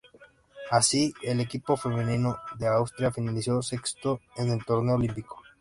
Así, 0.71 1.13
el 1.21 1.41
equipo 1.41 1.77
femenino 1.77 2.39
de 2.57 2.65
Austria 2.67 3.11
finalizó 3.11 3.61
sexto 3.61 4.19
en 4.35 4.49
el 4.49 4.65
torneo 4.65 4.95
olímpico. 4.95 5.43